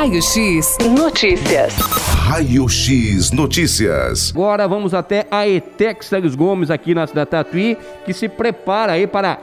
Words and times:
Raio 0.00 0.22
X 0.22 0.78
Notícias. 0.96 1.74
Raio 1.74 2.66
X 2.70 3.32
Notícias. 3.32 4.30
Agora 4.34 4.66
vamos 4.66 4.94
até 4.94 5.26
a 5.30 5.46
ETEC 5.46 6.02
Sérgio 6.02 6.34
Gomes 6.38 6.70
aqui 6.70 6.94
na 6.94 7.06
cidade 7.06 7.28
Tatuí, 7.28 7.76
que 8.06 8.14
se 8.14 8.26
prepara 8.26 8.92
aí 8.92 9.06
para 9.06 9.32
a 9.32 9.38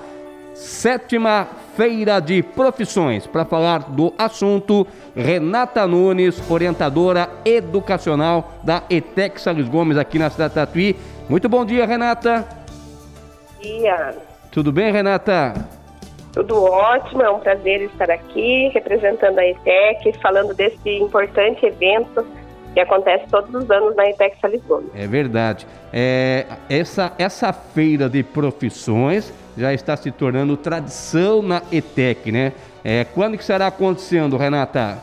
sétima 0.56 1.48
feira 1.76 2.20
de 2.20 2.42
profissões. 2.42 3.28
Para 3.28 3.46
falar 3.46 3.84
do 3.92 4.12
assunto, 4.18 4.88
Renata 5.16 5.86
Nunes, 5.86 6.42
orientadora 6.50 7.30
educacional 7.46 8.60
da 8.64 8.82
ETEC 8.90 9.40
Sérgio 9.40 9.68
Gomes 9.68 9.96
aqui 9.96 10.18
na 10.18 10.32
cidade 10.32 10.56
Tatuí. 10.56 10.96
Muito 11.30 11.48
bom 11.48 11.64
dia, 11.64 11.86
Renata. 11.86 12.48
Bom 13.58 13.62
dia. 13.62 14.18
Tudo 14.52 14.72
bem, 14.72 14.92
Renata? 14.92 15.77
Tudo 16.38 16.64
ótimo, 16.64 17.24
é 17.24 17.32
um 17.32 17.40
prazer 17.40 17.82
estar 17.82 18.12
aqui 18.12 18.70
representando 18.72 19.40
a 19.40 19.48
ETEC, 19.48 20.14
falando 20.22 20.54
desse 20.54 20.88
importante 21.00 21.66
evento 21.66 22.24
que 22.76 22.80
acontece 22.80 23.26
todos 23.32 23.52
os 23.56 23.72
anos 23.72 23.96
na 23.96 24.08
ETEC 24.08 24.40
Salisbury. 24.40 24.86
É 24.94 25.08
verdade. 25.08 25.66
É, 25.92 26.46
essa, 26.70 27.12
essa 27.18 27.52
feira 27.52 28.08
de 28.08 28.22
profissões 28.22 29.34
já 29.58 29.74
está 29.74 29.98
se 29.98 30.12
tornando 30.12 30.56
tradição 30.56 31.42
na 31.42 31.64
ETEC, 31.72 32.32
né? 32.32 32.54
É, 32.84 33.04
quando 33.04 33.36
que 33.36 33.44
será 33.44 33.66
acontecendo, 33.66 34.38
Renata? 34.38 35.00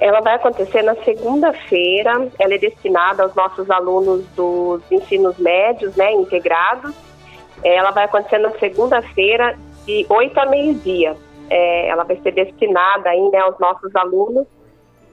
Ela 0.00 0.22
vai 0.22 0.36
acontecer 0.36 0.80
na 0.80 0.94
segunda-feira, 1.04 2.28
ela 2.38 2.54
é 2.54 2.58
destinada 2.58 3.24
aos 3.24 3.34
nossos 3.34 3.70
alunos 3.70 4.24
dos 4.34 4.80
ensinos 4.90 5.36
médios, 5.36 5.94
né, 5.96 6.14
integrados. 6.14 6.94
Ela 7.62 7.90
vai 7.90 8.04
acontecer 8.04 8.38
na 8.38 8.50
segunda-feira, 8.52 9.54
de 9.84 10.06
8 10.08 10.38
a 10.38 10.46
meio-dia. 10.46 11.16
É, 11.50 11.88
ela 11.88 12.04
vai 12.04 12.16
ser 12.16 12.32
destinada 12.32 13.10
aí, 13.10 13.30
né, 13.30 13.38
aos 13.38 13.58
nossos 13.58 13.94
alunos 13.94 14.46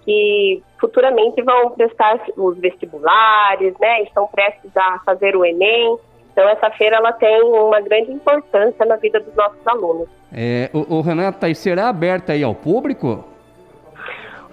que 0.04 0.64
futuramente 0.80 1.42
vão 1.42 1.72
prestar 1.72 2.20
os 2.36 2.58
vestibulares, 2.58 3.74
né, 3.80 4.02
estão 4.04 4.28
prestes 4.28 4.76
a 4.76 5.00
fazer 5.06 5.36
o 5.36 5.46
Enem. 5.46 5.98
Então, 6.32 6.48
essa 6.50 6.72
feira 6.72 6.96
ela 6.96 7.12
tem 7.14 7.42
uma 7.44 7.80
grande 7.82 8.12
importância 8.12 8.86
na 8.86 8.96
vida 8.96 9.20
dos 9.20 9.36
nossos 9.36 9.68
alunos. 9.68 10.08
É, 10.34 10.70
o, 10.74 10.98
o 10.98 11.02
Renata, 11.02 11.50
e 11.50 11.56
será 11.56 11.90
aberta 11.90 12.34
aí 12.34 12.42
ao 12.42 12.56
público? 12.56 13.26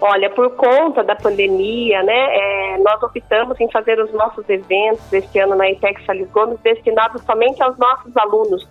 Olha, 0.00 0.30
por 0.30 0.50
conta 0.55 1.03
da 1.03 1.16
pandemia, 1.16 2.03
né, 2.03 2.36
é, 2.36 2.78
nós 2.78 3.03
optamos 3.03 3.60
em 3.60 3.70
fazer 3.70 3.98
os 4.00 4.12
nossos 4.12 4.48
eventos 4.48 5.12
este 5.12 5.38
ano 5.41 5.56
na 5.56 5.70
ITEC 5.70 6.05
Salles 6.05 6.30
Gomes 6.30 6.58
destinados 6.60 7.22
somente 7.22 7.60
aos 7.62 7.77
nossos 7.78 8.16
alunos, 8.16 8.69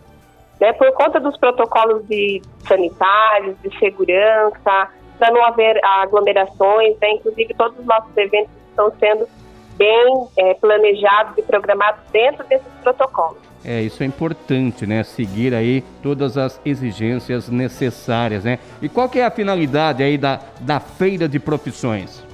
né, 0.59 0.73
por 0.73 0.91
conta 0.93 1.19
dos 1.19 1.37
protocolos 1.37 2.07
de 2.07 2.41
sanitários, 2.67 3.55
de 3.61 3.77
segurança, 3.79 4.89
para 5.17 5.31
não 5.31 5.43
haver 5.43 5.79
aglomerações, 5.83 6.97
né, 7.01 7.11
inclusive 7.13 7.53
todos 7.53 7.77
os 7.79 7.85
nossos 7.85 8.15
eventos 8.17 8.51
estão 8.69 8.91
sendo 8.99 9.27
bem 9.75 10.27
é, 10.37 10.53
planejados 10.55 11.37
e 11.37 11.41
programados 11.41 12.01
dentro 12.11 12.43
desses 12.45 12.67
protocolos. 12.81 13.37
É, 13.63 13.81
isso 13.81 14.01
é 14.01 14.05
importante, 14.05 14.85
né? 14.85 15.03
Seguir 15.03 15.53
aí 15.53 15.83
todas 16.01 16.37
as 16.37 16.59
exigências 16.65 17.49
necessárias, 17.49 18.43
né? 18.43 18.59
E 18.81 18.87
qual 18.87 19.09
que 19.09 19.19
é 19.19 19.25
a 19.25 19.31
finalidade 19.31 20.01
aí 20.01 20.17
da, 20.17 20.39
da 20.61 20.79
Feira 20.79 21.27
de 21.27 21.39
Profissões? 21.39 22.25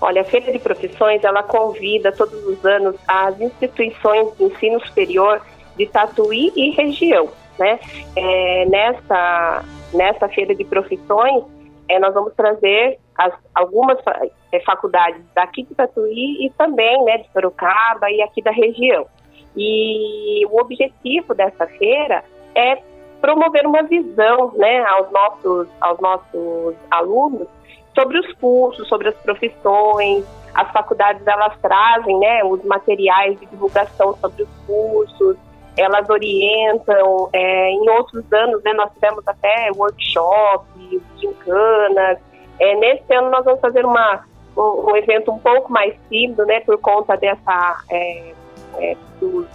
Olha, 0.00 0.22
a 0.22 0.24
Feira 0.24 0.52
de 0.52 0.58
Profissões, 0.58 1.22
ela 1.22 1.42
convida 1.42 2.12
todos 2.12 2.44
os 2.44 2.64
anos 2.64 2.96
as 3.06 3.40
instituições 3.40 4.36
de 4.36 4.44
ensino 4.44 4.84
superior 4.84 5.40
de 5.76 5.86
Tatuí 5.86 6.52
e 6.56 6.70
região, 6.70 7.28
né? 7.58 7.78
É, 8.16 8.66
nessa, 8.66 9.64
nessa 9.92 10.28
Feira 10.28 10.54
de 10.54 10.64
Profissões, 10.64 11.44
é, 11.88 11.98
nós 11.98 12.14
vamos 12.14 12.34
trazer 12.34 12.98
as, 13.16 13.32
algumas 13.54 13.98
é, 14.52 14.60
faculdades 14.60 15.22
daqui 15.34 15.62
de 15.62 15.74
Tatuí 15.74 16.46
e 16.46 16.50
também 16.56 17.04
né, 17.04 17.18
de 17.18 17.30
Sorocaba 17.32 18.10
e 18.10 18.22
aqui 18.22 18.42
da 18.42 18.50
região. 18.50 19.06
E 19.56 20.46
o 20.46 20.60
objetivo 20.60 21.34
dessa 21.34 21.66
feira 21.66 22.24
é 22.54 22.78
promover 23.20 23.66
uma 23.66 23.82
visão 23.82 24.52
né, 24.56 24.84
aos, 24.84 25.10
nossos, 25.10 25.68
aos 25.80 26.00
nossos 26.00 26.74
alunos 26.90 27.46
sobre 27.94 28.18
os 28.18 28.32
cursos, 28.34 28.88
sobre 28.88 29.08
as 29.08 29.16
profissões. 29.16 30.24
As 30.54 30.70
faculdades 30.70 31.26
elas 31.26 31.56
trazem 31.60 32.18
né, 32.18 32.44
os 32.44 32.62
materiais 32.64 33.38
de 33.38 33.46
divulgação 33.46 34.16
sobre 34.20 34.42
os 34.42 34.48
cursos, 34.66 35.36
elas 35.76 36.08
orientam. 36.08 37.28
É, 37.32 37.70
em 37.70 37.88
outros 37.90 38.24
anos, 38.32 38.62
né, 38.62 38.72
nós 38.72 38.92
tivemos 38.94 39.26
até 39.26 39.70
workshops, 39.76 41.02
gincanas. 41.18 42.18
É, 42.60 42.74
nesse 42.76 43.12
ano 43.14 43.30
nós 43.30 43.44
vamos 43.44 43.60
fazer 43.60 43.84
uma, 43.84 44.24
um, 44.56 44.90
um, 44.90 44.96
evento 44.96 45.32
um 45.32 45.38
pouco 45.38 45.72
mais 45.72 45.94
tímido, 46.08 46.44
né, 46.44 46.60
por 46.60 46.78
conta 46.78 47.16
dessa 47.16 47.82
é, 47.90 48.34
é, 48.76 48.96
dos, 49.20 49.46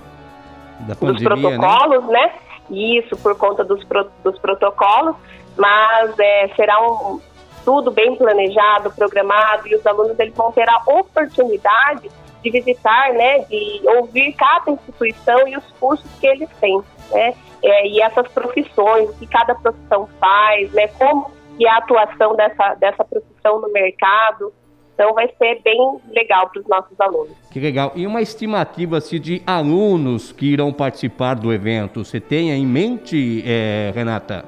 pandemia, 1.00 1.14
dos 1.14 1.24
protocolos, 1.24 2.06
né? 2.08 2.26
né? 2.26 2.34
Isso, 2.70 3.16
por 3.18 3.38
conta 3.38 3.64
dos, 3.64 3.84
pro, 3.86 4.10
dos 4.24 4.38
protocolos, 4.40 5.16
mas 5.56 6.20
é, 6.20 6.50
será 6.50 6.82
um, 6.82 7.22
tudo 7.64 7.92
bem 7.92 8.16
planejado, 8.16 8.92
programado, 8.92 9.68
e 9.68 9.76
os 9.76 9.86
alunos 9.86 10.20
eles 10.20 10.36
vão 10.36 10.52
ter 10.52 10.68
a 10.70 10.82
oportunidade 10.86 12.10
de 12.44 12.50
visitar, 12.50 13.14
né, 13.14 13.40
de 13.46 13.82
ouvir 13.98 14.34
cada 14.34 14.72
instituição 14.72 15.48
e 15.48 15.58
os 15.58 15.66
cursos 15.80 16.10
que 16.20 16.28
eles 16.28 16.50
têm, 16.60 16.82
né, 17.12 17.34
é, 17.64 17.88
e 17.88 18.02
essas 18.02 18.28
profissões, 18.30 19.10
o 19.10 19.14
que 19.14 19.28
cada 19.28 19.56
profissão 19.56 20.08
faz, 20.20 20.72
né, 20.74 20.88
como 20.90 21.32
é 21.60 21.70
a 21.70 21.78
atuação 21.78 22.36
dessa, 22.36 22.76
dessa 22.76 23.04
profissão 23.04 23.60
no 23.60 23.72
mercado, 23.72 24.54
então 24.98 25.14
vai 25.14 25.30
ser 25.38 25.62
bem 25.62 26.00
legal 26.10 26.50
para 26.50 26.60
os 26.60 26.68
nossos 26.68 27.00
alunos. 27.00 27.30
Que 27.52 27.60
legal. 27.60 27.92
E 27.96 28.08
uma 28.08 28.20
estimativa 28.20 28.98
assim, 28.98 29.20
de 29.20 29.44
alunos 29.46 30.32
que 30.32 30.54
irão 30.54 30.74
participar 30.74 31.36
do 31.36 31.54
evento, 31.54 32.04
você 32.04 32.20
tem 32.20 32.50
em 32.50 32.66
mente, 32.66 33.44
é, 33.46 33.92
Renata? 33.94 34.44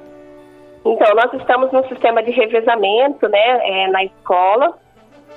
Então, 0.83 1.15
nós 1.15 1.31
estamos 1.33 1.71
no 1.71 1.87
sistema 1.87 2.23
de 2.23 2.31
revezamento 2.31 3.27
né, 3.27 3.59
é, 3.61 3.87
na 3.89 4.03
escola, 4.03 4.75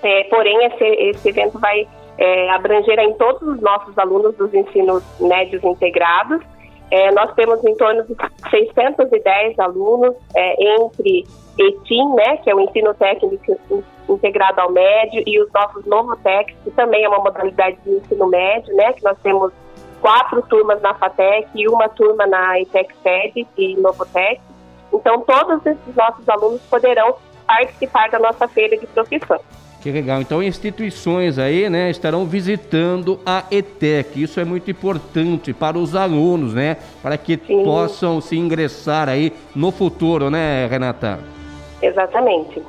é, 0.03 0.25
porém 0.25 0.65
esse, 0.65 0.85
esse 0.85 1.29
evento 1.29 1.59
vai 1.59 1.87
é, 2.19 2.51
abranger 2.51 2.99
em 2.99 3.15
todos 3.15 3.43
os 3.43 3.61
nossos 3.61 3.97
alunos 3.99 4.37
dos 4.37 4.53
ensinos 4.53 5.03
médios 5.21 5.63
integrados. 5.65 6.41
É, 6.91 7.11
nós 7.13 7.33
temos 7.35 7.65
em 7.65 7.75
torno 7.77 8.05
de 8.05 8.15
610 8.51 9.59
alunos 9.59 10.15
é, 10.37 10.77
entre 10.77 11.25
ETIM, 11.59 12.15
né, 12.15 12.37
que 12.39 12.51
é 12.51 12.55
o 12.55 12.61
ensino 12.61 12.93
técnico 12.95 13.57
integrado 14.09 14.61
ao 14.61 14.71
médio, 14.71 15.23
e 15.27 15.41
os 15.41 15.51
nossos 15.53 15.85
Novotecs, 15.87 16.55
que 16.65 16.71
também 16.73 17.05
é 17.05 17.09
uma 17.09 17.19
modalidade 17.19 17.79
de 17.85 17.91
ensino 17.93 18.27
médio, 18.27 18.75
né, 18.75 18.93
que 18.93 19.03
nós 19.03 19.17
temos 19.23 19.53
quatro 20.03 20.43
turmas 20.43 20.83
na 20.83 20.95
FATEC 20.95 21.49
e 21.55 21.69
uma 21.69 21.89
turma 21.89 22.27
na 22.27 22.61
ITEC-SED 22.61 23.47
e 23.57 23.77
Novotec. 23.77 24.41
Então, 24.93 25.21
todos 25.21 25.65
esses 25.65 25.95
nossos 25.95 26.29
alunos 26.29 26.61
poderão 26.63 27.15
participar 27.47 28.11
da 28.11 28.19
nossa 28.19 28.47
feira 28.49 28.77
de 28.77 28.87
profissão. 28.89 29.41
Que 29.83 29.91
legal. 29.91 30.21
Então, 30.21 30.41
instituições 30.41 31.41
aí, 31.41 31.69
né, 31.69 31.91
estarão 31.91 32.25
visitando 32.25 33.19
a 33.27 33.45
ETEC. 33.51 34.23
Isso 34.23 34.39
é 34.39 34.45
muito 34.45 34.71
importante 34.71 35.53
para 35.53 35.77
os 35.77 35.97
alunos, 35.97 36.55
né, 36.55 36.77
para 37.03 37.19
que 37.19 37.39
Sim. 37.45 37.65
possam 37.65 38.21
se 38.21 38.37
ingressar 38.37 39.09
aí 39.09 39.33
no 39.57 39.73
futuro, 39.73 40.31
né, 40.31 40.69
Renata? 40.69 41.19
Exatamente. 41.83 42.63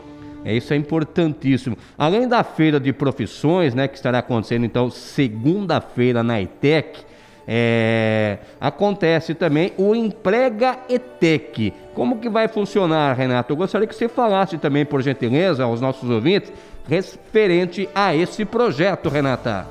É, 0.43 0.55
isso 0.55 0.73
é 0.73 0.75
importantíssimo. 0.75 1.77
Além 1.95 2.27
da 2.27 2.43
feira 2.43 2.79
de 2.79 2.91
profissões, 2.91 3.75
né, 3.75 3.87
que 3.87 3.95
estará 3.95 4.17
acontecendo 4.17 4.65
então 4.65 4.89
segunda-feira 4.89 6.23
na 6.23 6.41
ETEC, 6.41 7.01
é, 7.47 8.39
acontece 8.59 9.35
também 9.35 9.71
o 9.77 9.93
Emprega 9.93 10.79
ETEC. 10.89 11.73
Como 11.93 12.17
que 12.17 12.29
vai 12.29 12.47
funcionar, 12.47 13.13
Renato? 13.13 13.53
Eu 13.53 13.57
gostaria 13.57 13.87
que 13.87 13.95
você 13.95 14.07
falasse 14.07 14.57
também, 14.57 14.85
por 14.85 15.01
gentileza, 15.01 15.63
aos 15.63 15.79
nossos 15.79 16.09
ouvintes, 16.09 16.51
referente 16.87 17.89
a 17.93 18.15
esse 18.15 18.45
projeto, 18.45 19.09
Renata. 19.09 19.65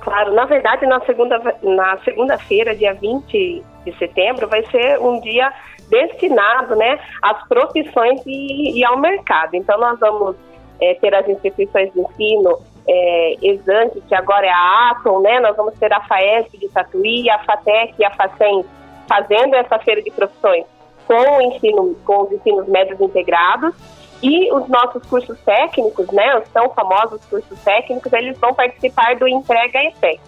Claro, 0.00 0.34
na 0.34 0.44
verdade, 0.44 0.86
na 0.86 1.00
segunda 1.00 1.40
na 1.62 1.98
segunda-feira, 1.98 2.74
dia 2.74 2.94
20 2.94 3.62
de 3.84 3.98
setembro, 3.98 4.48
vai 4.48 4.64
ser 4.66 4.98
um 4.98 5.20
dia 5.20 5.52
destinado, 5.88 6.74
né, 6.74 6.98
às 7.22 7.46
profissões 7.46 8.20
e, 8.26 8.78
e 8.78 8.84
ao 8.84 8.98
mercado. 8.98 9.54
Então, 9.54 9.78
nós 9.78 9.98
vamos 10.00 10.36
é, 10.80 10.94
ter 10.94 11.14
as 11.14 11.28
instituições 11.28 11.92
de 11.92 12.00
ensino 12.00 12.58
é, 12.88 13.36
Exante, 13.42 14.00
que 14.08 14.14
agora 14.14 14.46
é 14.46 14.50
a 14.50 14.90
Atom, 14.90 15.20
né? 15.20 15.38
Nós 15.40 15.56
vamos 15.56 15.74
ter 15.78 15.92
a 15.92 16.00
FAESP 16.00 16.58
de 16.58 16.68
Tatuí, 16.68 17.30
a 17.30 17.38
FATEC 17.40 17.94
e 17.98 18.04
a 18.04 18.10
FACEM 18.10 18.64
fazendo 19.08 19.54
essa 19.54 19.78
feira 19.78 20.02
de 20.02 20.10
profissões 20.10 20.64
com 21.06 21.14
o 21.14 21.42
ensino, 21.42 21.96
com 22.04 22.22
os 22.22 22.32
ensinos 22.32 22.66
médios 22.68 23.00
integrados 23.00 23.74
e 24.22 24.52
os 24.52 24.68
nossos 24.68 25.04
cursos 25.06 25.38
técnicos, 25.40 26.06
né, 26.12 26.38
os 26.38 26.48
tão 26.50 26.70
famosos 26.70 27.24
cursos 27.26 27.58
técnicos, 27.62 28.12
eles 28.12 28.38
vão 28.38 28.54
participar 28.54 29.16
do 29.16 29.26
Entrega 29.26 29.82
ETEC, 29.82 30.20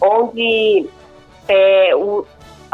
onde 0.00 0.88
é, 1.48 1.94
o, 1.94 2.26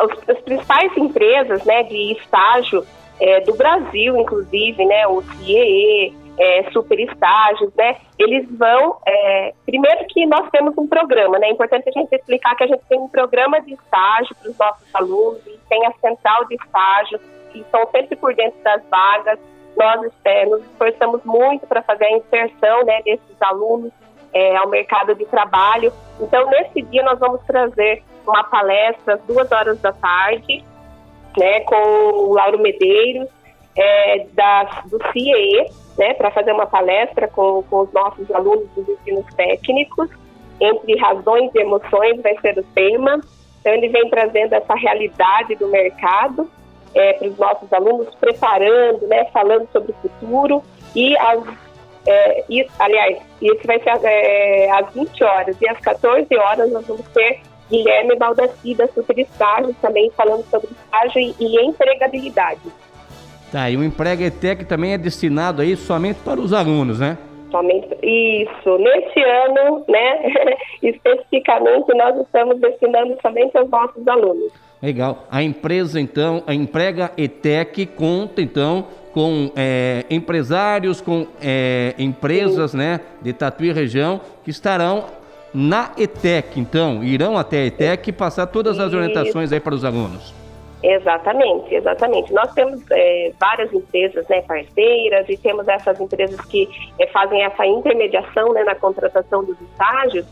os, 0.02 0.28
as 0.28 0.40
principais 0.40 0.96
empresas 0.96 1.64
né, 1.64 1.82
de 1.82 2.12
estágio 2.12 2.84
é, 3.20 3.40
do 3.40 3.54
Brasil, 3.54 4.16
inclusive, 4.16 4.84
né, 4.86 5.06
o 5.06 5.22
CIEE, 5.22 6.14
é, 6.38 6.70
super 6.72 6.98
estágios, 6.98 7.72
né? 7.74 7.96
Eles 8.18 8.46
vão, 8.58 8.96
é, 9.06 9.54
primeiro 9.64 10.04
que 10.08 10.26
nós 10.26 10.48
temos 10.50 10.76
um 10.76 10.86
programa, 10.86 11.38
né? 11.38 11.46
É 11.46 11.50
importante 11.52 11.88
a 11.88 11.92
gente 11.92 12.12
explicar 12.12 12.56
que 12.56 12.64
a 12.64 12.66
gente 12.66 12.82
tem 12.88 12.98
um 12.98 13.08
programa 13.08 13.60
de 13.60 13.74
estágio 13.74 14.34
para 14.34 14.50
os 14.50 14.58
nossos 14.58 14.94
alunos, 14.94 15.40
tem 15.68 15.86
a 15.86 15.92
central 15.92 16.44
de 16.46 16.56
estágio, 16.56 17.20
que 17.52 17.60
estão 17.60 17.88
sempre 17.90 18.16
por 18.16 18.34
dentro 18.34 18.60
das 18.62 18.82
vagas. 18.90 19.38
Nós 19.76 20.12
é, 20.24 20.46
nos 20.46 20.62
esforçamos 20.62 21.22
muito 21.24 21.66
para 21.66 21.82
fazer 21.82 22.04
a 22.04 22.16
inserção 22.16 22.84
né, 22.84 23.02
desses 23.02 23.40
alunos 23.40 23.92
é, 24.32 24.56
ao 24.56 24.68
mercado 24.68 25.14
de 25.14 25.24
trabalho. 25.26 25.92
Então, 26.20 26.48
nesse 26.50 26.82
dia, 26.82 27.02
nós 27.02 27.18
vamos 27.18 27.40
trazer 27.42 28.02
uma 28.26 28.44
palestra 28.44 29.14
às 29.14 29.20
duas 29.22 29.50
horas 29.50 29.80
da 29.80 29.92
tarde, 29.92 30.64
né, 31.36 31.60
com 31.60 31.76
o 31.76 32.34
Lauro 32.34 32.58
Medeiros, 32.58 33.28
é, 33.76 34.26
da, 34.32 34.82
do 34.86 34.98
CIE, 35.12 35.70
né, 35.98 36.14
para 36.14 36.30
fazer 36.30 36.52
uma 36.52 36.66
palestra 36.66 37.28
com, 37.28 37.62
com 37.64 37.80
os 37.80 37.92
nossos 37.92 38.30
alunos 38.30 38.68
dos 38.70 38.88
ensinos 38.88 39.26
técnicos, 39.34 40.08
entre 40.60 40.96
razões 40.96 41.50
e 41.54 41.58
emoções 41.58 42.20
vai 42.22 42.36
ser 42.40 42.58
o 42.58 42.62
tema. 42.74 43.20
Então, 43.60 43.72
ele 43.72 43.88
vem 43.88 44.08
trazendo 44.10 44.52
essa 44.52 44.74
realidade 44.74 45.54
do 45.56 45.68
mercado 45.68 46.48
é, 46.94 47.14
para 47.14 47.28
os 47.28 47.38
nossos 47.38 47.72
alunos, 47.72 48.14
preparando, 48.16 49.06
né, 49.06 49.24
falando 49.32 49.68
sobre 49.72 49.92
o 49.92 50.08
futuro. 50.08 50.62
E, 50.94 51.16
as, 51.18 51.42
é, 52.06 52.44
isso, 52.48 52.70
aliás, 52.78 53.18
isso 53.40 53.60
vai 53.66 53.80
ser 53.80 53.98
é, 54.04 54.70
às 54.70 54.92
20 54.92 55.24
horas. 55.24 55.56
E 55.60 55.68
às 55.68 55.78
14 55.80 56.26
horas 56.36 56.72
nós 56.72 56.86
vamos 56.86 57.06
ter 57.08 57.40
Guilherme 57.70 58.16
Baldassi 58.16 58.74
da 58.74 58.86
Super 58.88 59.18
Estágio, 59.18 59.74
também 59.80 60.10
falando 60.16 60.44
sobre 60.50 60.68
estágio 60.70 61.20
e, 61.20 61.34
e 61.40 61.66
empregabilidade. 61.66 62.60
Tá, 63.50 63.70
e 63.70 63.76
o 63.76 63.84
Emprega 63.84 64.24
ETEC 64.24 64.64
também 64.64 64.92
é 64.92 64.98
destinado 64.98 65.62
aí 65.62 65.76
somente 65.76 66.18
para 66.20 66.40
os 66.40 66.52
alunos, 66.52 66.98
né? 66.98 67.16
Somente 67.50 67.88
isso. 68.02 68.78
Neste 68.78 69.22
ano, 69.22 69.84
né, 69.88 70.56
especificamente, 70.82 71.94
nós 71.94 72.18
estamos 72.20 72.60
destinando 72.60 73.16
somente 73.22 73.56
aos 73.56 73.70
nossos 73.70 74.06
alunos. 74.08 74.52
Legal. 74.84 75.24
A 75.30 75.42
empresa, 75.42 75.98
então, 75.98 76.42
a 76.46 76.52
Emprega 76.52 77.10
ETEC 77.16 77.86
conta, 77.86 78.42
então, 78.42 78.86
com 79.14 79.50
é, 79.56 80.04
empresários, 80.10 81.00
com 81.00 81.26
é, 81.40 81.94
empresas, 81.98 82.72
Sim. 82.72 82.78
né, 82.78 83.00
de 83.22 83.32
Tatuí 83.32 83.72
região, 83.72 84.20
que 84.44 84.50
estarão 84.50 85.06
na 85.54 85.92
ETEC, 85.96 86.60
então, 86.60 87.02
irão 87.02 87.38
até 87.38 87.62
a 87.62 87.66
ETEC 87.66 88.12
passar 88.12 88.46
todas 88.48 88.78
as 88.78 88.92
orientações 88.92 89.52
aí 89.52 89.60
para 89.60 89.74
os 89.74 89.84
alunos. 89.84 90.34
Exatamente, 90.82 91.74
exatamente. 91.74 92.30
Nós 92.34 92.52
temos 92.52 92.82
é, 92.90 93.32
várias 93.40 93.72
empresas 93.72 94.28
né, 94.28 94.42
parceiras 94.42 95.26
e 95.30 95.36
temos 95.38 95.66
essas 95.66 95.98
empresas 95.98 96.38
que 96.42 96.68
é, 96.98 97.06
fazem 97.06 97.42
essa 97.42 97.64
intermediação 97.64 98.52
né, 98.52 98.64
na 98.64 98.74
contratação 98.74 99.42
dos 99.42 99.58
estágios, 99.62 100.26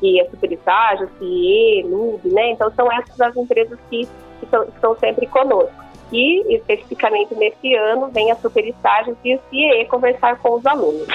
que 0.00 0.20
é 0.20 0.24
Super 0.30 0.52
Estágio, 0.52 1.08
CIE, 1.18 1.84
NUB, 1.84 2.20
né? 2.32 2.50
Então 2.52 2.70
são 2.74 2.90
essas 2.92 3.20
as 3.20 3.36
empresas 3.36 3.78
que, 3.90 4.06
que 4.40 4.46
são, 4.50 4.64
estão 4.64 4.96
sempre 4.98 5.26
conosco. 5.26 5.72
E 6.12 6.54
especificamente 6.54 7.34
nesse 7.34 7.74
ano 7.74 8.08
vem 8.08 8.30
a 8.30 8.36
Super 8.36 8.66
Estágio 8.66 9.16
e 9.24 9.34
o 9.34 9.40
CIE 9.50 9.84
conversar 9.86 10.38
com 10.38 10.54
os 10.54 10.66
alunos. 10.66 11.06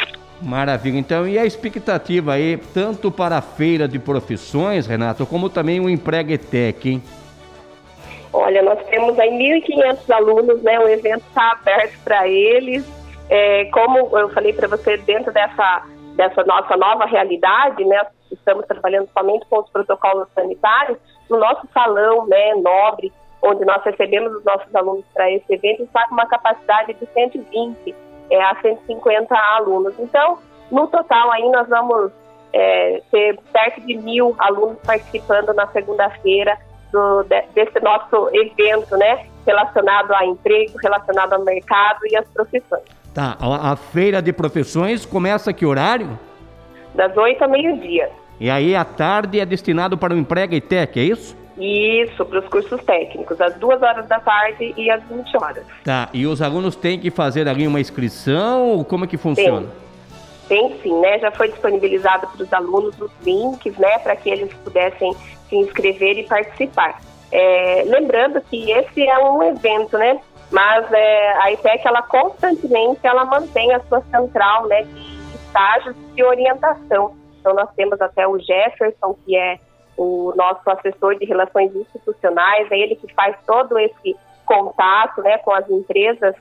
Maravilha. 0.41 0.97
Então, 0.97 1.27
e 1.27 1.39
a 1.39 1.45
expectativa 1.45 2.33
aí, 2.33 2.57
tanto 2.73 3.09
para 3.09 3.37
a 3.37 3.41
feira 3.41 3.87
de 3.87 3.97
profissões, 3.97 4.85
Renato, 4.85 5.25
como 5.25 5.49
também 5.49 5.79
o 5.79 5.89
Empreguetec, 5.89 6.89
hein? 6.89 7.03
Olha, 8.33 8.61
nós 8.63 8.83
temos 8.87 9.17
aí 9.19 9.29
1.500 9.29 10.09
alunos, 10.11 10.61
né? 10.63 10.79
O 10.79 10.87
evento 10.89 11.23
está 11.29 11.51
aberto 11.51 11.97
para 12.03 12.27
eles. 12.27 12.83
É, 13.29 13.65
como 13.65 14.17
eu 14.17 14.29
falei 14.29 14.51
para 14.53 14.67
você, 14.67 14.97
dentro 14.97 15.31
dessa, 15.31 15.83
dessa 16.15 16.43
nossa 16.43 16.75
nova 16.77 17.05
realidade, 17.05 17.83
né? 17.85 18.05
Estamos 18.31 18.65
trabalhando 18.65 19.09
somente 19.13 19.45
com 19.47 19.59
os 19.59 19.69
protocolos 19.69 20.27
sanitários. 20.33 20.97
No 21.29 21.39
nosso 21.39 21.67
salão, 21.73 22.27
né, 22.27 22.55
nobre, 22.55 23.11
onde 23.41 23.65
nós 23.65 23.83
recebemos 23.83 24.33
os 24.33 24.43
nossos 24.43 24.73
alunos 24.75 25.05
para 25.13 25.29
esse 25.31 25.53
evento, 25.53 25.83
está 25.83 26.07
com 26.07 26.13
uma 26.13 26.25
capacidade 26.25 26.93
de 26.93 27.05
120 27.05 27.95
é, 28.29 28.41
a 28.41 28.55
150 28.61 29.35
alunos. 29.35 29.93
Então, 29.99 30.39
no 30.71 30.87
total 30.87 31.31
aí 31.31 31.47
nós 31.49 31.67
vamos 31.67 32.11
é, 32.53 33.01
ter 33.11 33.37
perto 33.51 33.81
de 33.81 33.97
mil 33.97 34.35
alunos 34.39 34.77
participando 34.85 35.53
na 35.53 35.67
segunda-feira 35.67 36.57
desse 37.53 37.79
nosso 37.79 38.29
evento, 38.33 38.95
né? 38.97 39.25
Relacionado 39.45 40.13
a 40.13 40.25
emprego, 40.25 40.77
relacionado 40.77 41.33
ao 41.33 41.43
mercado 41.43 41.99
e 42.05 42.15
às 42.15 42.27
profissões. 42.29 42.83
Tá, 43.13 43.37
a, 43.39 43.71
a 43.71 43.75
feira 43.75 44.21
de 44.21 44.33
profissões 44.33 45.05
começa 45.05 45.53
que 45.53 45.65
horário? 45.65 46.17
Das 46.95 47.15
8 47.15 47.43
ao 47.43 47.49
meio-dia. 47.49 48.09
E 48.39 48.49
aí 48.49 48.75
à 48.75 48.83
tarde 48.83 49.39
é 49.39 49.45
destinado 49.45 49.97
para 49.97 50.13
o 50.13 50.17
Emprega 50.17 50.55
e 50.55 50.61
Tec, 50.61 50.97
é 50.97 51.03
isso? 51.03 51.37
Isso, 51.57 52.25
para 52.25 52.39
os 52.39 52.47
cursos 52.47 52.83
técnicos, 52.83 53.39
às 53.39 53.53
duas 53.55 53.81
horas 53.81 54.07
da 54.07 54.19
tarde 54.19 54.73
e 54.75 54.89
às 54.89 55.03
20 55.03 55.37
horas. 55.37 55.63
Tá, 55.83 56.09
e 56.11 56.25
os 56.25 56.41
alunos 56.41 56.75
têm 56.75 56.99
que 56.99 57.11
fazer 57.11 57.47
ali 57.47 57.67
uma 57.67 57.79
inscrição? 57.79 58.83
Como 58.83 59.05
é 59.05 59.07
que 59.07 59.17
funciona? 59.17 59.67
Tem, 60.47 60.69
Tem 60.69 60.81
sim, 60.81 60.99
né? 60.99 61.19
Já 61.19 61.31
foi 61.31 61.49
disponibilizado 61.49 62.27
para 62.27 62.43
os 62.43 62.51
alunos 62.51 62.99
os 62.99 63.11
links, 63.23 63.77
né? 63.77 63.99
Para 63.99 64.15
que 64.15 64.31
eles 64.31 64.51
pudessem 64.63 65.13
se 65.47 65.55
inscrever 65.55 66.17
e 66.17 66.23
participar. 66.23 66.99
É, 67.31 67.83
lembrando 67.85 68.41
que 68.41 68.71
esse 68.71 69.03
é 69.03 69.19
um 69.19 69.43
evento, 69.43 69.95
né? 69.97 70.19
Mas 70.53 70.85
é, 70.93 71.31
a 71.41 71.51
IPEC, 71.51 71.87
ela 71.87 72.03
constantemente, 72.03 72.99
ela 73.01 73.25
mantém 73.25 73.73
a 73.73 73.79
sua 73.81 74.01
central, 74.01 74.67
né? 74.67 74.83
De 74.83 75.35
estágios 75.35 75.95
de 76.13 76.23
orientação. 76.23 77.15
Então, 77.39 77.55
nós 77.55 77.69
temos 77.75 77.99
até 77.99 78.27
o 78.27 78.37
Jefferson, 78.37 79.17
que 79.25 79.35
é 79.35 79.57
o 79.97 80.31
nosso 80.35 80.61
assessor 80.69 81.17
de 81.17 81.25
relações 81.25 81.75
institucionais, 81.75 82.71
é 82.71 82.77
ele 82.77 82.95
que 82.95 83.11
faz 83.15 83.35
todo 83.47 83.79
esse 83.79 84.15
contato 84.45 85.23
né, 85.23 85.39
com 85.39 85.51
as 85.51 85.67
empresas 85.69 86.35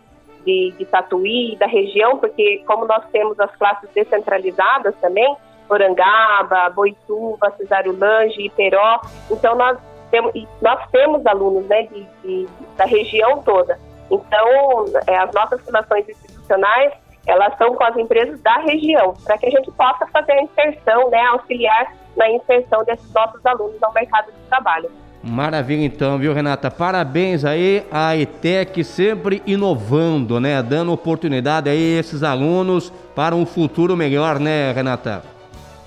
de, 0.44 0.74
de 0.76 0.84
Tatuí 0.84 1.56
da 1.56 1.66
região, 1.66 2.18
porque 2.18 2.62
como 2.66 2.86
nós 2.86 3.04
temos 3.12 3.40
as 3.40 3.54
classes 3.56 3.88
descentralizadas 3.94 4.94
também, 5.00 5.34
Orangaba, 5.70 6.68
Boituva, 6.70 7.50
Cesário 7.56 7.96
Lange, 7.98 8.42
Iperó, 8.42 9.00
então 9.30 9.54
nós 9.54 9.78
temos, 10.10 10.32
nós 10.60 10.90
temos 10.90 11.24
alunos 11.26 11.66
né, 11.66 11.84
de, 11.84 12.06
de 12.22 12.48
da 12.76 12.84
região 12.84 13.42
toda. 13.42 13.78
Então, 14.12 14.84
é, 15.06 15.16
as 15.16 15.32
nossas 15.32 15.64
relações 15.64 16.06
institucionais, 16.06 16.92
elas 17.26 17.56
são 17.56 17.74
com 17.74 17.82
as 17.82 17.96
empresas 17.96 18.38
da 18.42 18.58
região, 18.58 19.14
para 19.24 19.38
que 19.38 19.46
a 19.46 19.50
gente 19.50 19.70
possa 19.72 20.06
fazer 20.08 20.32
a 20.32 20.42
inserção, 20.42 21.08
né, 21.08 21.20
auxiliar 21.28 21.94
na 22.14 22.28
inserção 22.30 22.84
desses 22.84 23.10
nossos 23.12 23.44
alunos 23.46 23.82
ao 23.82 23.92
mercado 23.94 24.26
de 24.26 24.48
trabalho. 24.48 24.90
Maravilha 25.24 25.86
então, 25.86 26.18
viu, 26.18 26.34
Renata? 26.34 26.68
Parabéns 26.70 27.44
aí 27.44 27.86
à 27.92 28.16
ETEC 28.16 28.82
sempre 28.82 29.40
inovando, 29.46 30.40
né? 30.40 30.60
Dando 30.60 30.92
oportunidade 30.92 31.70
aí 31.70 31.96
a 31.96 32.00
esses 32.00 32.24
alunos 32.24 32.92
para 33.14 33.34
um 33.34 33.46
futuro 33.46 33.96
melhor, 33.96 34.40
né, 34.40 34.72
Renata? 34.72 35.22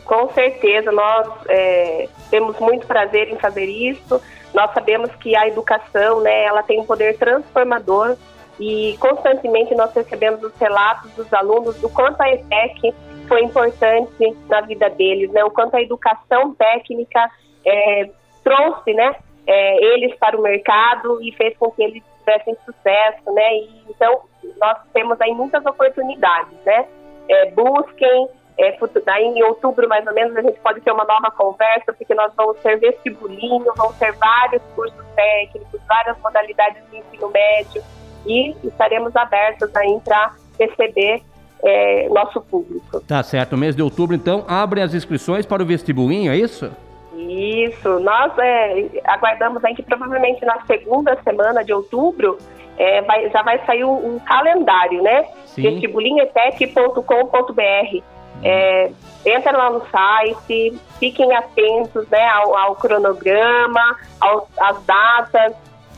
Com 0.05 0.29
certeza, 0.29 0.89
nós 0.89 1.27
é, 1.50 2.08
temos 2.32 2.58
muito 2.60 2.88
prazer 2.88 3.27
em 3.27 3.38
fazer 3.38 3.65
isso. 3.65 4.22
Nós 4.55 4.74
sabemos 4.74 5.13
que 5.17 5.35
a 5.35 5.47
educação, 5.47 6.21
né, 6.21 6.45
ela 6.45 6.63
tem 6.63 6.79
um 6.79 6.85
poder 6.85 7.17
transformador 7.17 8.15
e 8.57 8.97
constantemente 9.01 9.75
nós 9.75 9.93
recebemos 9.93 10.41
os 10.41 10.57
relatos 10.57 11.12
dos 11.12 11.31
alunos 11.33 11.75
do 11.81 11.89
quanto 11.89 12.21
a 12.21 12.31
ETEC 12.31 12.95
foi 13.27 13.43
importante 13.43 14.38
na 14.47 14.62
vida 14.62 14.89
deles, 14.89 15.29
né? 15.31 15.43
O 15.43 15.51
quanto 15.51 15.75
a 15.75 15.81
educação 15.81 16.53
técnica 16.55 17.29
é, 17.65 18.09
trouxe, 18.43 18.93
né? 18.93 19.15
É, 19.45 19.93
eles 19.93 20.15
para 20.17 20.38
o 20.38 20.41
mercado 20.41 21.21
e 21.21 21.33
fez 21.33 21.57
com 21.57 21.69
que 21.71 21.83
eles 21.83 22.01
tivessem 22.19 22.55
sucesso, 22.63 23.33
né? 23.33 23.55
E, 23.57 23.83
então 23.89 24.21
nós 24.57 24.77
temos 24.93 25.19
aí 25.19 25.31
muitas 25.33 25.65
oportunidades, 25.65 26.57
né? 26.65 26.85
É, 27.27 27.51
busquem, 27.51 28.29
é, 28.57 28.77
daí 29.05 29.25
em 29.25 29.43
outubro 29.43 29.88
mais 29.88 30.05
ou 30.07 30.13
menos 30.13 30.35
a 30.38 30.41
gente 30.41 30.59
pode 30.59 30.81
ter 30.81 30.91
uma 30.91 31.03
nova 31.03 31.29
conversa, 31.31 31.93
porque 31.93 32.13
nós 32.13 32.31
vamos 32.35 32.57
ter 32.59 32.79
vestibulinho, 32.79 33.65
vamos 33.75 33.95
ter 33.97 34.13
vários 34.13 34.62
cursos 34.75 35.05
técnicos, 35.15 35.79
várias 35.88 36.17
modalidades 36.19 36.81
de 36.89 36.97
ensino 36.97 37.29
médio 37.29 37.83
e 38.25 38.55
estaremos 38.63 39.15
abertos 39.15 39.75
aí 39.75 40.00
para 40.03 40.33
receber 40.59 41.21
é, 41.63 42.09
nosso 42.09 42.41
público. 42.41 43.00
Tá 43.01 43.24
certo. 43.24 43.57
mês 43.57 43.75
de 43.75 43.81
outubro, 43.81 44.15
então, 44.15 44.45
abrem 44.47 44.83
as 44.83 44.93
inscrições 44.93 45.45
para 45.45 45.62
o 45.62 45.65
vestibulinho, 45.65 46.31
é 46.31 46.38
isso? 46.38 46.71
Isso. 47.15 48.00
Nós 48.00 48.31
é, 48.38 48.85
aguardamos 49.05 49.63
aí 49.65 49.75
que 49.75 49.83
provavelmente 49.83 50.45
na 50.45 50.62
segunda 50.65 51.17
semana 51.24 51.63
de 51.63 51.74
outubro 51.74 52.38
é, 52.77 53.01
vai, 53.01 53.29
já 53.29 53.41
vai 53.41 53.57
sair 53.65 53.83
um, 53.83 54.15
um 54.15 54.19
calendário, 54.19 55.01
né? 55.01 55.25
vestibulinhetec.com.br. 55.55 58.03
É, 58.44 58.92
entra 59.25 59.58
lá 59.58 59.72
no 59.72 59.86
site, 59.89 60.80
fiquem 61.00 61.36
atentos 61.36 62.08
né, 62.10 62.27
ao, 62.30 62.56
ao 62.56 62.75
cronograma, 62.75 63.98
ao, 64.20 64.48
às 64.58 64.84
datas, 64.84 65.54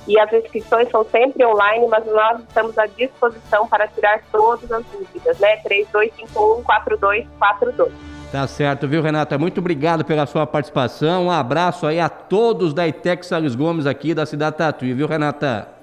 e 0.08 0.18
as 0.18 0.32
inscrições 0.32 0.90
são 0.90 1.04
sempre 1.04 1.46
online, 1.46 1.86
mas 1.88 2.06
nós 2.06 2.40
estamos 2.40 2.78
à 2.78 2.86
disposição 2.86 3.68
para 3.68 3.88
tirar 3.90 4.22
todas 4.32 4.72
as 4.72 4.86
dúvidas, 4.86 5.38
né? 5.40 5.58
3251-4242. 6.34 7.92
Tá 8.32 8.48
certo, 8.48 8.88
viu, 8.88 9.02
Renata? 9.02 9.38
Muito 9.38 9.60
obrigado 9.60 10.06
pela 10.06 10.26
sua 10.26 10.48
participação. 10.48 11.26
Um 11.26 11.32
abraço 11.32 11.86
aí 11.86 12.00
a 12.00 12.08
todos 12.08 12.74
da 12.74 12.88
ITEC 12.88 13.26
Salles 13.26 13.56
Gomes 13.56 13.86
aqui 13.86 14.14
da 14.14 14.26
cidade 14.26 14.58
Tatuí, 14.58 14.94
viu, 14.94 15.08
Renata? 15.08 15.77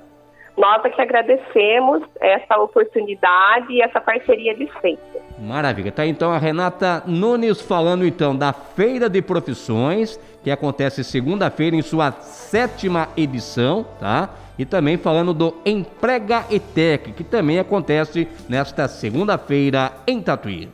Nós 0.57 0.85
é 0.85 0.91
que 0.91 1.01
agradecemos 1.01 2.03
essa 2.21 2.57
oportunidade 2.59 3.73
e 3.73 3.83
essa 3.83 4.01
parceria 4.01 4.55
de 4.55 4.71
sempre. 4.81 5.21
Maravilha. 5.39 5.91
Tá 5.91 6.07
então 6.07 6.31
a 6.31 6.39
Renata 6.39 7.03
Nunes 7.07 7.61
falando 7.61 8.07
então 8.07 8.37
da 8.37 8.53
Feira 8.53 9.09
de 9.09 9.21
Profissões, 9.21 10.19
que 10.45 10.51
acontece 10.51 11.03
segunda-feira 11.03 11.75
em 11.75 11.83
sua 11.83 12.13
sétima 12.13 13.09
edição, 13.17 13.85
tá? 13.99 14.31
E 14.57 14.65
também 14.65 14.97
falando 14.97 15.35
do 15.35 15.57
Emprega 15.67 16.45
ETEC, 16.49 17.13
que 17.13 17.25
também 17.25 17.59
acontece 17.59 18.29
nesta 18.49 18.87
segunda-feira 18.87 19.93
em 20.07 20.23
Tatuí. 20.23 20.69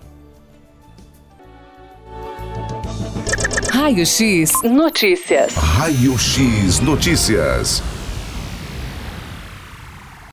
Raio 3.72 4.04
X 4.04 4.52
Notícias. 4.62 5.54
Raio 5.54 6.18
X 6.18 6.80
Notícias. 6.80 7.99